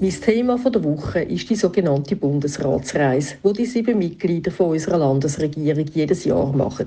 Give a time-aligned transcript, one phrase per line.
[0.00, 5.86] Mein Thema der Woche ist die sogenannte Bundesratsreise, wo die sieben Mitglieder von unserer Landesregierung
[5.92, 6.86] jedes Jahr machen.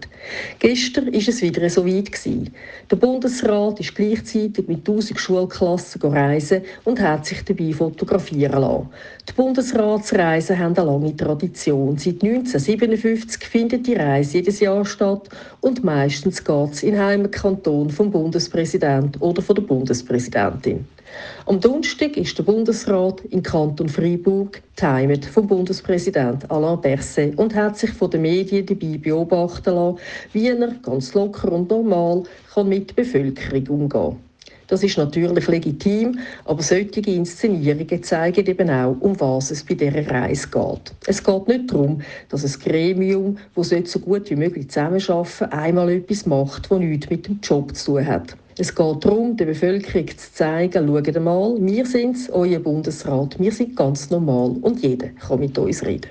[0.59, 2.53] Gestern ist es wieder so weit gewesen.
[2.89, 8.88] Der Bundesrat ist gleichzeitig mit 1000 Schulklassen reisen und hat sich dabei fotografieren lassen.
[9.27, 11.97] Die Bundesratsreisen haben eine lange Tradition.
[11.97, 15.27] Seit 1957 findet die Reise jedes Jahr statt
[15.59, 20.85] und meistens geht es in Heimatkanton vom Bundespräsident oder von der Bundespräsidentin.
[21.45, 27.77] Am Donnerstag ist der Bundesrat im Kanton Freiburg geheimt vom Bundespräsident Alain Berset und hat
[27.77, 29.99] sich von den Medien dabei beobachten lassen,
[30.33, 34.17] wie er ganz locker und normal kann mit der Bevölkerung umgehen kann.
[34.71, 40.09] Das ist natürlich legitim, aber solche Inszenierungen zeigen eben auch, um was es bei dieser
[40.09, 40.93] Reise geht.
[41.08, 46.25] Es geht nicht darum, dass ein Gremium, das so gut wie möglich zusammenarbeiten einmal etwas
[46.25, 48.38] macht, das nichts mit dem Job zu tun hat.
[48.57, 53.75] Es geht darum, der Bevölkerung zu zeigen, schaut mal, wir sind euer Bundesrat, wir sind
[53.75, 56.09] ganz normal und jeder kann mit uns reden.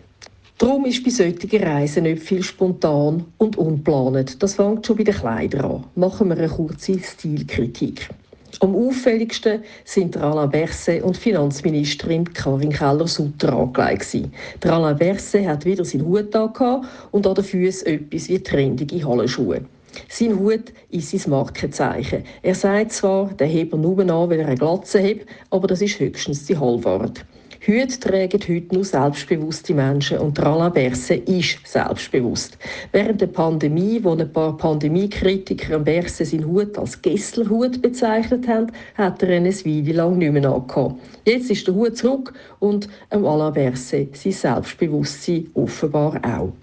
[0.61, 4.43] Darum ist bei solchen Reisen nicht viel spontan und unplanend.
[4.43, 5.85] Das fängt schon bei den Kleidern an.
[5.95, 8.11] Machen wir eine kurze Stilkritik.
[8.59, 14.29] Am auffälligsten sind Alain Berset und Finanzministerin Karin Keller-Sutter angelegt.
[14.65, 19.63] Alain Berset hat wieder seinen Hut an und an den Füßen etwas wie trendige Hallenschuhe.
[20.09, 22.25] Sein Hut ist sein Markenzeichen.
[22.43, 25.99] Er sagt zwar, der Heber nur an, weil er eine Glatze hat, aber das ist
[25.99, 27.25] höchstens die Halbwahrheit.
[27.63, 32.57] Hüte tragen heute nur selbstbewusste Menschen und Alain Berset ist selbstbewusst.
[32.91, 38.73] Während der Pandemie, wo ein paar Pandemiekritiker am Berset seinen Hut als Gesslerhut bezeichnet haben,
[38.95, 40.95] hat er ihn eine Weile lang nicht mehr angehabt.
[41.27, 46.55] Jetzt ist der Hut zurück und am Alain Berset sein Selbstbewusstsein offenbar auch.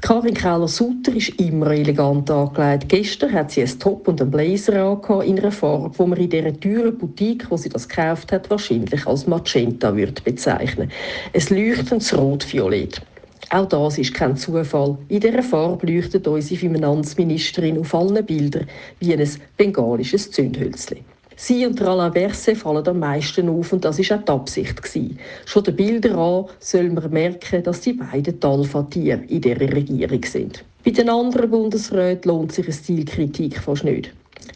[0.00, 2.88] Karin Keller-Sutter ist immer elegant angelegt.
[2.88, 6.30] Gestern hat sie ein Top und einen Blazer angehabt in einer Farbe, die man in
[6.30, 10.90] dieser teuren Boutique, wo sie das gekauft hat, wahrscheinlich als Magenta würde bezeichnen.
[11.32, 13.02] Es leuchtendes Rot-Violett.
[13.50, 14.98] Auch das ist kein Zufall.
[15.08, 18.66] In dieser Farbe leuchtet unsere Finanzministerin auf allen Bildern
[19.00, 20.98] wie ein bengalisches Zündhölzchen.
[21.40, 25.16] Sie und Alain Berset fallen am meisten auf und das ist auch die Absicht gewesen.
[25.46, 30.24] Schon den Bildern an soll man merken, dass die beiden die Alpha-Tiere in dieser Regierung
[30.24, 30.64] sind.
[30.84, 34.12] Bei den anderen Bundesräten lohnt sich eine Stilkritik fast nicht.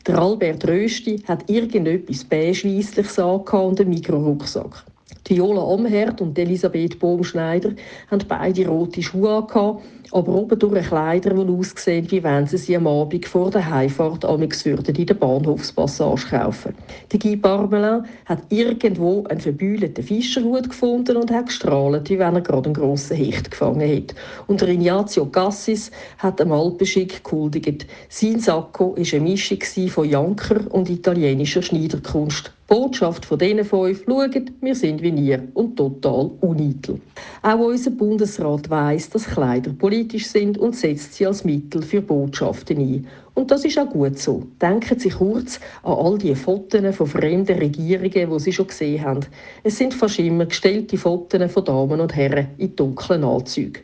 [0.09, 4.85] Der Albert Rösti hat irgendetwas beige-weissliches und einen Mikrorucksack.
[5.29, 7.73] Viola Amherd und Elisabeth Bohm-Schneider
[8.11, 12.77] haben beide rote Schuhe angehabt aber oben durch Kleider, die aussehen, wie wenn sie sie
[12.77, 16.75] am Abend vor der Heimfahrt amix würden in der Bahnhofspassage kaufen.
[17.11, 22.43] Die Guy Parmelin hat irgendwo einen verbühlten Fischerhut gefunden und hat gestrahlt, wie wenn er
[22.43, 24.15] gerade einen grossen Hecht gefangen hätte.
[24.47, 27.87] Und der Ignazio Cassis hat am Alpenschick gehuldigt.
[28.11, 32.53] Sein Sakko war eine Mischung von Janker und italienischer Schneiderkunst.
[32.73, 37.03] Botschaft von diesen fünf, schaut, wir sind wie ihr und total uneitel.
[37.43, 42.79] Auch unser Bundesrat weiss, dass Kleider politisch sind und setzt sie als Mittel für Botschaften
[42.79, 43.07] ein.
[43.35, 44.47] Und das ist auch gut so.
[44.59, 49.27] Denken Sie kurz an all die Fotos von fremden Regierungen, die Sie schon gesehen haben.
[49.63, 53.83] Es sind fast immer gestellte Fotos von Damen und Herren in dunklen Anzügen.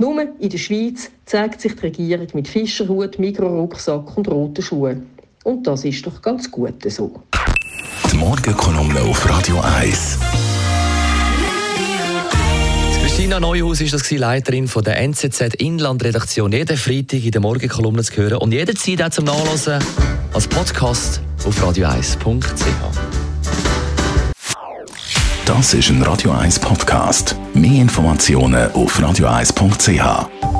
[0.00, 5.06] Nur in der Schweiz zeigt sich die Regierung mit Fischerhut, Mikrorucksack und roten Schuhen.
[5.44, 7.12] Und das ist doch ganz gut so.
[8.24, 10.18] Morgenkolumne auf Radio 1.
[13.02, 16.50] Christina Neuhaus ist das Leiterin von der NZZ Inlandredaktion.
[16.50, 19.78] Jeden Freitag in der Morgenkolumne zu hören und jederzeit auch zum Nachlesen
[20.32, 22.64] als Podcast auf radio1.ch.
[25.44, 27.36] Das ist ein Radio 1 Podcast.
[27.52, 30.53] Mehr Informationen auf radio1.ch.